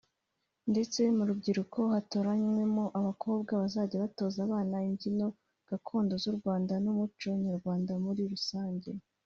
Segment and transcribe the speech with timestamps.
[0.71, 5.27] ndetse mu rubyiruko hatoranywamo abakobwa bazajya batoza abana imbyino
[5.69, 8.89] gakondo z’u Rwanda n’umuco nyarwanda muri rusange